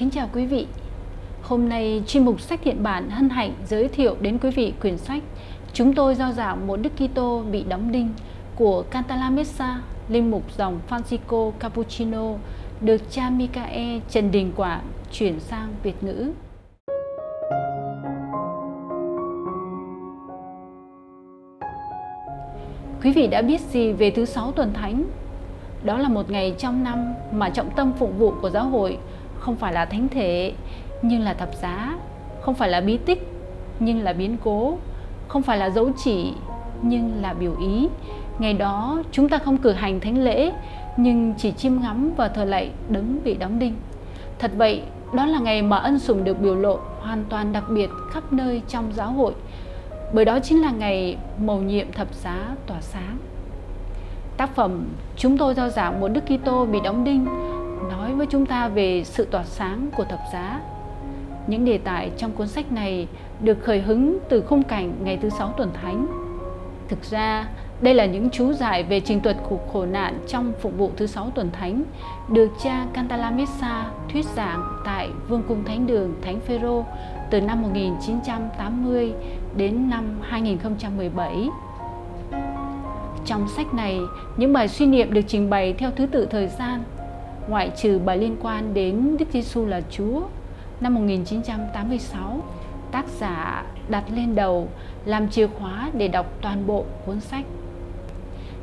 Kính 0.00 0.10
chào 0.10 0.28
quý 0.32 0.46
vị. 0.46 0.66
Hôm 1.42 1.68
nay 1.68 2.02
chuyên 2.06 2.24
mục 2.24 2.40
sách 2.40 2.62
hiện 2.62 2.82
bản 2.82 3.10
hân 3.10 3.28
hạnh 3.28 3.52
giới 3.66 3.88
thiệu 3.88 4.16
đến 4.20 4.38
quý 4.38 4.50
vị 4.50 4.72
quyển 4.80 4.98
sách 4.98 5.22
Chúng 5.72 5.94
tôi 5.94 6.14
giao 6.14 6.32
giảng 6.32 6.66
một 6.66 6.76
Đức 6.76 6.90
Kitô 6.96 7.42
bị 7.52 7.64
đóng 7.68 7.92
đinh 7.92 8.08
của 8.56 8.82
Cantalamessa, 8.90 9.80
linh 10.08 10.30
mục 10.30 10.42
dòng 10.56 10.80
Francisco 10.88 11.50
Cappuccino 11.50 12.32
được 12.80 13.10
cha 13.10 13.30
Micae 13.30 14.00
Trần 14.10 14.30
Đình 14.30 14.52
Quảng 14.56 14.82
chuyển 15.12 15.40
sang 15.40 15.74
Việt 15.82 16.02
ngữ. 16.02 16.32
Quý 23.02 23.12
vị 23.12 23.26
đã 23.26 23.42
biết 23.42 23.60
gì 23.60 23.92
về 23.92 24.10
thứ 24.10 24.24
sáu 24.24 24.52
tuần 24.52 24.72
thánh? 24.72 25.04
Đó 25.84 25.98
là 25.98 26.08
một 26.08 26.30
ngày 26.30 26.54
trong 26.58 26.84
năm 26.84 27.14
mà 27.32 27.50
trọng 27.50 27.70
tâm 27.70 27.92
phục 27.98 28.18
vụ 28.18 28.32
của 28.42 28.50
giáo 28.50 28.64
hội 28.64 28.98
không 29.40 29.56
phải 29.56 29.72
là 29.72 29.84
thánh 29.84 30.08
thể 30.08 30.52
nhưng 31.02 31.20
là 31.20 31.34
thập 31.34 31.54
giá, 31.54 31.98
không 32.40 32.54
phải 32.54 32.68
là 32.68 32.80
bí 32.80 32.96
tích 32.96 33.28
nhưng 33.80 34.02
là 34.02 34.12
biến 34.12 34.36
cố, 34.44 34.78
không 35.28 35.42
phải 35.42 35.58
là 35.58 35.70
dấu 35.70 35.90
chỉ 36.04 36.32
nhưng 36.82 37.12
là 37.22 37.32
biểu 37.32 37.56
ý. 37.60 37.88
Ngày 38.38 38.54
đó 38.54 39.02
chúng 39.12 39.28
ta 39.28 39.38
không 39.38 39.58
cử 39.58 39.72
hành 39.72 40.00
thánh 40.00 40.18
lễ 40.18 40.52
nhưng 40.96 41.34
chỉ 41.38 41.52
chiêm 41.52 41.72
ngắm 41.80 42.12
và 42.16 42.28
thờ 42.28 42.44
lạy 42.44 42.70
đấng 42.88 43.18
bị 43.24 43.34
đóng 43.34 43.58
đinh. 43.58 43.74
Thật 44.38 44.50
vậy, 44.56 44.82
đó 45.12 45.26
là 45.26 45.38
ngày 45.38 45.62
mà 45.62 45.76
ân 45.76 45.98
sủng 45.98 46.24
được 46.24 46.40
biểu 46.40 46.54
lộ 46.54 46.78
hoàn 47.00 47.24
toàn 47.28 47.52
đặc 47.52 47.64
biệt 47.70 47.90
khắp 48.10 48.32
nơi 48.32 48.62
trong 48.68 48.92
giáo 48.92 49.12
hội 49.12 49.34
bởi 50.12 50.24
đó 50.24 50.38
chính 50.40 50.62
là 50.62 50.70
ngày 50.70 51.16
mầu 51.38 51.60
nhiệm 51.62 51.92
thập 51.92 52.14
giá 52.14 52.46
tỏa 52.66 52.80
sáng. 52.80 53.16
Tác 54.36 54.54
phẩm 54.54 54.84
Chúng 55.16 55.38
tôi 55.38 55.54
giao 55.54 55.68
giảng 55.68 56.00
một 56.00 56.08
Đức 56.08 56.24
Kitô 56.26 56.66
bị 56.66 56.78
đóng 56.84 57.04
đinh 57.04 57.26
với 58.20 58.26
chúng 58.30 58.46
ta 58.46 58.68
về 58.68 59.04
sự 59.04 59.24
tỏa 59.24 59.44
sáng 59.44 59.88
của 59.96 60.04
thập 60.04 60.20
giá. 60.32 60.60
Những 61.46 61.64
đề 61.64 61.78
tài 61.78 62.10
trong 62.16 62.32
cuốn 62.32 62.48
sách 62.48 62.72
này 62.72 63.08
được 63.40 63.58
khởi 63.62 63.80
hứng 63.80 64.18
từ 64.28 64.42
khung 64.42 64.62
cảnh 64.62 64.92
ngày 65.04 65.18
thứ 65.22 65.28
sáu 65.28 65.54
tuần 65.56 65.70
thánh. 65.82 66.06
Thực 66.88 67.04
ra, 67.04 67.48
đây 67.80 67.94
là 67.94 68.06
những 68.06 68.30
chú 68.30 68.52
giải 68.52 68.82
về 68.82 69.00
trình 69.00 69.20
thuật 69.20 69.36
của 69.48 69.58
khổ 69.72 69.86
nạn 69.86 70.18
trong 70.28 70.52
phục 70.60 70.78
vụ 70.78 70.90
thứ 70.96 71.06
sáu 71.06 71.30
tuần 71.34 71.50
thánh, 71.52 71.82
được 72.28 72.48
cha 72.64 72.86
Cantalamessa 72.92 73.90
thuyết 74.12 74.24
giảng 74.24 74.82
tại 74.84 75.08
Vương 75.28 75.42
cung 75.48 75.64
Thánh 75.64 75.86
đường 75.86 76.14
Thánh 76.22 76.40
Phêrô 76.40 76.84
từ 77.30 77.40
năm 77.40 77.62
1980 77.62 79.12
đến 79.56 79.90
năm 79.90 80.18
2017. 80.22 81.48
Trong 83.24 83.48
sách 83.48 83.74
này, 83.74 83.98
những 84.36 84.52
bài 84.52 84.68
suy 84.68 84.86
niệm 84.86 85.12
được 85.12 85.22
trình 85.28 85.50
bày 85.50 85.72
theo 85.72 85.90
thứ 85.96 86.06
tự 86.06 86.26
thời 86.26 86.48
gian, 86.48 86.82
ngoại 87.50 87.70
trừ 87.76 87.98
bài 88.04 88.18
liên 88.18 88.36
quan 88.42 88.74
đến 88.74 89.16
Đức 89.18 89.24
Giêsu 89.32 89.66
là 89.66 89.80
Chúa 89.90 90.22
năm 90.80 90.94
1986, 90.94 92.42
tác 92.92 93.06
giả 93.08 93.64
đặt 93.88 94.04
lên 94.14 94.34
đầu 94.34 94.68
làm 95.04 95.28
chìa 95.28 95.46
khóa 95.46 95.90
để 95.94 96.08
đọc 96.08 96.26
toàn 96.42 96.66
bộ 96.66 96.84
cuốn 97.06 97.20
sách. 97.20 97.44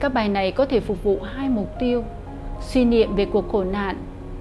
Các 0.00 0.14
bài 0.14 0.28
này 0.28 0.52
có 0.52 0.66
thể 0.66 0.80
phục 0.80 1.02
vụ 1.02 1.18
hai 1.22 1.48
mục 1.48 1.70
tiêu, 1.80 2.04
suy 2.60 2.84
niệm 2.84 3.16
về 3.16 3.24
cuộc 3.24 3.52
khổ 3.52 3.64
nạn 3.64 3.96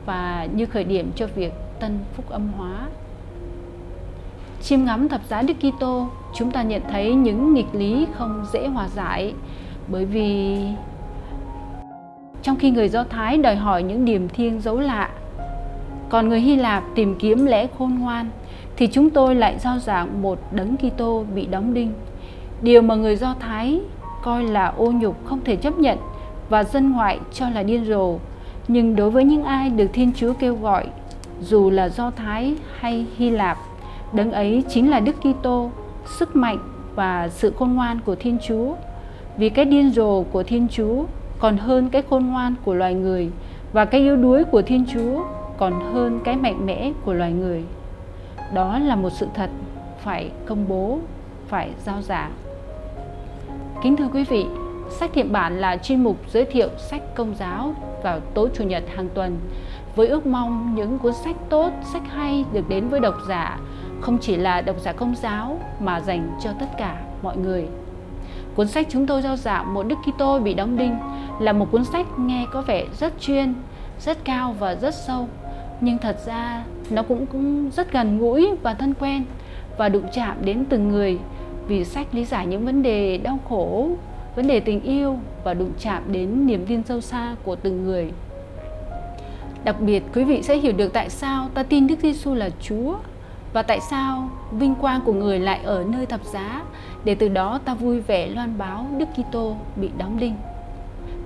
và 0.05 0.47
như 0.55 0.65
khởi 0.65 0.83
điểm 0.83 1.11
cho 1.15 1.27
việc 1.27 1.53
tân 1.79 1.99
phúc 2.13 2.29
âm 2.29 2.47
hóa. 2.57 2.87
Chiêm 4.61 4.85
ngắm 4.85 5.09
thập 5.09 5.21
giá 5.25 5.41
Đức 5.41 5.53
Kitô, 5.53 6.07
chúng 6.35 6.51
ta 6.51 6.63
nhận 6.63 6.81
thấy 6.91 7.13
những 7.15 7.53
nghịch 7.53 7.75
lý 7.75 8.07
không 8.13 8.45
dễ 8.53 8.67
hòa 8.67 8.87
giải 8.95 9.33
bởi 9.87 10.05
vì 10.05 10.57
trong 12.43 12.55
khi 12.55 12.71
người 12.71 12.89
Do 12.89 13.03
Thái 13.03 13.37
đòi 13.37 13.55
hỏi 13.55 13.83
những 13.83 14.05
điểm 14.05 14.29
thiêng 14.29 14.61
dấu 14.61 14.79
lạ, 14.79 15.09
còn 16.09 16.29
người 16.29 16.39
Hy 16.39 16.55
Lạp 16.55 16.83
tìm 16.95 17.15
kiếm 17.19 17.45
lẽ 17.45 17.67
khôn 17.77 17.95
ngoan, 17.99 18.29
thì 18.77 18.87
chúng 18.87 19.09
tôi 19.09 19.35
lại 19.35 19.59
giao 19.59 19.79
giảng 19.79 20.21
một 20.21 20.39
đấng 20.51 20.77
Kitô 20.77 21.23
bị 21.35 21.45
đóng 21.45 21.73
đinh. 21.73 21.93
Điều 22.61 22.81
mà 22.81 22.95
người 22.95 23.15
Do 23.15 23.35
Thái 23.39 23.79
coi 24.23 24.43
là 24.43 24.67
ô 24.67 24.91
nhục 24.91 25.25
không 25.25 25.39
thể 25.45 25.55
chấp 25.55 25.79
nhận 25.79 25.97
và 26.49 26.63
dân 26.63 26.91
ngoại 26.91 27.19
cho 27.33 27.49
là 27.49 27.63
điên 27.63 27.85
rồ. 27.85 28.15
Nhưng 28.67 28.95
đối 28.95 29.09
với 29.11 29.23
những 29.23 29.43
ai 29.43 29.69
được 29.69 29.87
Thiên 29.93 30.11
Chúa 30.15 30.33
kêu 30.33 30.55
gọi, 30.55 30.85
dù 31.41 31.69
là 31.69 31.89
Do 31.89 32.11
Thái 32.11 32.55
hay 32.79 33.05
Hy 33.17 33.29
Lạp, 33.29 33.57
đấng 34.13 34.31
ấy 34.31 34.63
chính 34.69 34.89
là 34.89 34.99
Đức 34.99 35.15
Kitô, 35.21 35.71
sức 36.05 36.35
mạnh 36.35 36.57
và 36.95 37.29
sự 37.29 37.53
khôn 37.59 37.73
ngoan 37.75 37.99
của 38.05 38.15
Thiên 38.15 38.37
Chúa. 38.47 38.73
Vì 39.37 39.49
cái 39.49 39.65
điên 39.65 39.89
rồ 39.89 40.23
của 40.23 40.43
Thiên 40.43 40.67
Chúa 40.71 41.03
còn 41.39 41.57
hơn 41.57 41.89
cái 41.89 42.03
khôn 42.09 42.25
ngoan 42.25 42.55
của 42.65 42.73
loài 42.73 42.93
người 42.93 43.29
và 43.73 43.85
cái 43.85 44.01
yếu 44.01 44.15
đuối 44.15 44.43
của 44.43 44.61
Thiên 44.61 44.85
Chúa 44.93 45.23
còn 45.57 45.93
hơn 45.93 46.19
cái 46.23 46.35
mạnh 46.35 46.65
mẽ 46.65 46.91
của 47.05 47.13
loài 47.13 47.31
người. 47.31 47.63
Đó 48.53 48.79
là 48.79 48.95
một 48.95 49.09
sự 49.09 49.27
thật 49.33 49.49
phải 50.03 50.31
công 50.45 50.65
bố, 50.67 50.99
phải 51.47 51.69
giao 51.85 52.01
giảng. 52.01 52.31
Kính 53.83 53.95
thưa 53.95 54.07
quý 54.13 54.23
vị, 54.23 54.45
sách 54.89 55.09
thiện 55.13 55.31
bản 55.31 55.61
là 55.61 55.77
chuyên 55.77 56.03
mục 56.03 56.17
giới 56.29 56.45
thiệu 56.45 56.69
sách 56.77 57.15
công 57.15 57.35
giáo 57.35 57.73
vào 58.03 58.19
tối 58.33 58.49
chủ 58.53 58.63
nhật 58.63 58.83
hàng 58.95 59.09
tuần 59.13 59.37
với 59.95 60.07
ước 60.07 60.25
mong 60.25 60.75
những 60.75 60.99
cuốn 60.99 61.13
sách 61.13 61.35
tốt, 61.49 61.71
sách 61.93 62.03
hay 62.09 62.45
được 62.53 62.69
đến 62.69 62.87
với 62.87 62.99
độc 62.99 63.15
giả 63.27 63.59
không 64.01 64.17
chỉ 64.17 64.37
là 64.37 64.61
độc 64.61 64.75
giả 64.79 64.93
công 64.93 65.15
giáo 65.15 65.59
mà 65.79 66.01
dành 66.01 66.31
cho 66.43 66.49
tất 66.59 66.67
cả 66.77 67.01
mọi 67.21 67.37
người. 67.37 67.67
Cuốn 68.59 68.67
sách 68.67 68.87
chúng 68.89 69.07
tôi 69.07 69.21
giao 69.21 69.35
giảng 69.35 69.65
dạ 69.65 69.71
một 69.71 69.83
Đức 69.87 69.95
Kitô 70.05 70.39
bị 70.39 70.53
đóng 70.53 70.77
đinh 70.77 70.95
là 71.39 71.53
một 71.53 71.71
cuốn 71.71 71.85
sách 71.85 72.05
nghe 72.19 72.45
có 72.51 72.61
vẻ 72.61 72.85
rất 72.99 73.13
chuyên, 73.19 73.53
rất 73.99 74.17
cao 74.23 74.55
và 74.59 74.75
rất 74.75 74.93
sâu, 74.93 75.27
nhưng 75.81 75.97
thật 75.97 76.17
ra 76.25 76.63
nó 76.89 77.03
cũng 77.03 77.25
cũng 77.25 77.69
rất 77.71 77.91
gần 77.91 78.19
gũi 78.19 78.49
và 78.63 78.73
thân 78.73 78.93
quen 78.99 79.23
và 79.77 79.89
đụng 79.89 80.03
chạm 80.13 80.37
đến 80.41 80.65
từng 80.69 80.89
người 80.89 81.19
vì 81.67 81.85
sách 81.85 82.07
lý 82.15 82.25
giải 82.25 82.45
những 82.45 82.65
vấn 82.65 82.83
đề 82.83 83.17
đau 83.17 83.39
khổ, 83.49 83.89
vấn 84.35 84.47
đề 84.47 84.59
tình 84.59 84.81
yêu 84.81 85.17
và 85.43 85.53
đụng 85.53 85.71
chạm 85.79 86.03
đến 86.11 86.47
niềm 86.47 86.65
tin 86.65 86.83
sâu 86.83 87.01
xa 87.01 87.35
của 87.43 87.55
từng 87.55 87.83
người. 87.83 88.11
Đặc 89.63 89.81
biệt 89.81 90.03
quý 90.13 90.23
vị 90.23 90.41
sẽ 90.41 90.57
hiểu 90.57 90.73
được 90.73 90.93
tại 90.93 91.09
sao 91.09 91.49
ta 91.53 91.63
tin 91.63 91.87
Đức 91.87 91.99
Giêsu 92.01 92.33
là 92.33 92.49
Chúa 92.61 92.95
và 93.53 93.61
tại 93.61 93.79
sao 93.79 94.29
vinh 94.51 94.75
quang 94.75 95.01
của 95.05 95.13
người 95.13 95.39
lại 95.39 95.59
ở 95.63 95.85
nơi 95.89 96.05
thập 96.05 96.23
giá 96.23 96.63
để 97.03 97.15
từ 97.15 97.27
đó 97.27 97.59
ta 97.65 97.73
vui 97.73 97.99
vẻ 97.99 98.27
loan 98.27 98.57
báo 98.57 98.85
Đức 98.97 99.05
Kitô 99.15 99.55
bị 99.75 99.89
đóng 99.97 100.19
đinh. 100.19 100.35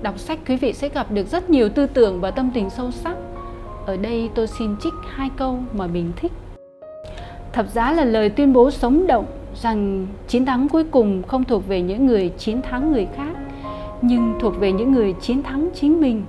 Đọc 0.01 0.19
sách 0.19 0.39
quý 0.47 0.55
vị 0.55 0.73
sẽ 0.73 0.89
gặp 0.89 1.11
được 1.11 1.27
rất 1.27 1.49
nhiều 1.49 1.69
tư 1.69 1.87
tưởng 1.87 2.21
và 2.21 2.31
tâm 2.31 2.51
tình 2.53 2.69
sâu 2.69 2.91
sắc. 2.91 3.15
Ở 3.85 3.97
đây 3.97 4.29
tôi 4.35 4.47
xin 4.47 4.75
trích 4.83 4.93
hai 5.09 5.29
câu 5.37 5.59
mà 5.73 5.87
mình 5.87 6.11
thích. 6.15 6.31
Thập 7.53 7.69
giá 7.69 7.91
là 7.91 8.05
lời 8.05 8.29
tuyên 8.29 8.53
bố 8.53 8.71
sống 8.71 9.07
động 9.07 9.25
rằng 9.61 10.07
chiến 10.27 10.45
thắng 10.45 10.69
cuối 10.69 10.83
cùng 10.83 11.23
không 11.23 11.43
thuộc 11.43 11.67
về 11.67 11.81
những 11.81 12.05
người 12.05 12.29
chiến 12.29 12.61
thắng 12.61 12.91
người 12.91 13.07
khác, 13.15 13.35
nhưng 14.01 14.33
thuộc 14.41 14.59
về 14.59 14.71
những 14.71 14.91
người 14.91 15.13
chiến 15.21 15.43
thắng 15.43 15.69
chính 15.73 16.01
mình, 16.01 16.23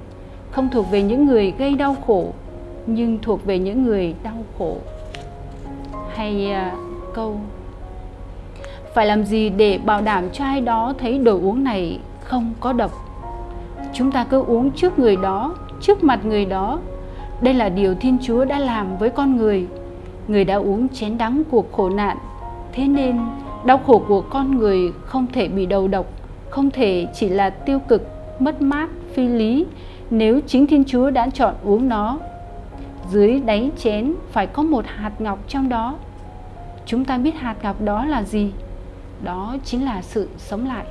không 0.50 0.69
thuộc 0.72 0.91
về 0.91 1.03
những 1.03 1.27
người 1.27 1.54
gây 1.59 1.75
đau 1.75 1.97
khổ, 2.06 2.33
nhưng 2.87 3.19
thuộc 3.22 3.44
về 3.44 3.59
những 3.59 3.84
người 3.84 4.15
đau 4.22 4.44
khổ. 4.59 4.77
Hay 6.15 6.53
à, 6.53 6.73
câu, 7.15 7.41
phải 8.95 9.07
làm 9.07 9.25
gì 9.25 9.49
để 9.51 9.79
bảo 9.79 10.03
đảm 10.03 10.31
cho 10.33 10.45
ai 10.45 10.61
đó 10.61 10.95
thấy 10.99 11.19
đồ 11.19 11.33
uống 11.33 11.65
này 11.65 11.99
không 12.25 12.53
có 12.61 12.73
độc? 12.73 12.91
Chúng 13.93 14.11
ta 14.11 14.25
cứ 14.25 14.43
uống 14.43 14.71
trước 14.71 14.99
người 14.99 15.17
đó, 15.17 15.55
trước 15.81 16.05
mặt 16.05 16.25
người 16.25 16.45
đó. 16.45 16.79
Đây 17.41 17.55
là 17.55 17.69
điều 17.69 17.95
thiên 17.95 18.19
chúa 18.23 18.45
đã 18.45 18.59
làm 18.59 18.97
với 18.99 19.11
con 19.11 19.37
người. 19.37 19.66
Người 20.28 20.45
đã 20.45 20.57
uống 20.57 20.89
chén 20.89 21.19
đắng 21.19 21.43
của 21.51 21.65
khổ 21.72 21.89
nạn, 21.89 22.17
thế 22.72 22.89
nên 22.89 23.21
đau 23.65 23.78
khổ 23.87 24.03
của 24.09 24.21
con 24.21 24.59
người 24.59 24.93
không 25.05 25.27
thể 25.33 25.49
bị 25.49 25.67
đầu 25.67 25.89
độc, 25.89 26.07
không 26.51 26.71
thể 26.71 27.07
chỉ 27.15 27.28
là 27.28 27.51
tiêu 27.51 27.78
cực, 27.78 28.09
mất 28.39 28.63
mát, 28.63 28.89
phi 29.15 29.28
lý 29.28 29.67
nếu 30.10 30.41
chính 30.47 30.67
thiên 30.67 30.84
chúa 30.84 31.10
đã 31.10 31.28
chọn 31.34 31.55
uống 31.65 31.89
nó 31.89 32.19
dưới 33.10 33.41
đáy 33.41 33.71
chén 33.78 34.15
phải 34.33 34.47
có 34.47 34.62
một 34.62 34.84
hạt 34.86 35.21
ngọc 35.21 35.39
trong 35.48 35.68
đó 35.68 35.98
chúng 36.86 37.04
ta 37.04 37.18
biết 37.18 37.34
hạt 37.34 37.56
ngọc 37.62 37.80
đó 37.80 38.04
là 38.04 38.22
gì 38.22 38.53
đó 39.22 39.56
chính 39.65 39.84
là 39.84 40.03
sự 40.03 40.28
sống 40.39 40.66
lại 40.66 40.86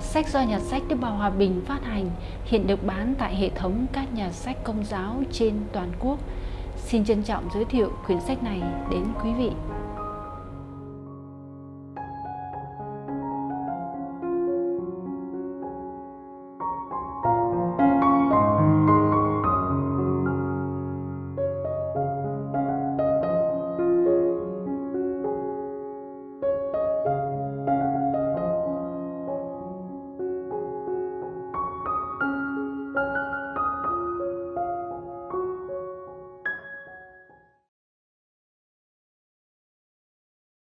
Sách 0.00 0.28
do 0.28 0.42
nhà 0.42 0.58
sách 0.60 0.82
Đức 0.88 0.96
bà 1.00 1.08
Hòa 1.08 1.30
Bình 1.30 1.62
phát 1.66 1.84
hành 1.84 2.10
hiện 2.44 2.66
được 2.66 2.86
bán 2.86 3.14
tại 3.18 3.36
hệ 3.36 3.48
thống 3.48 3.86
các 3.92 4.14
nhà 4.14 4.32
sách 4.32 4.64
công 4.64 4.84
giáo 4.84 5.22
trên 5.32 5.54
toàn 5.72 5.92
quốc. 6.00 6.18
Xin 6.76 7.04
trân 7.04 7.22
trọng 7.22 7.48
giới 7.54 7.64
thiệu 7.64 7.92
quyển 8.06 8.20
sách 8.20 8.42
này 8.42 8.62
đến 8.90 9.04
quý 9.24 9.30
vị. 9.38 9.50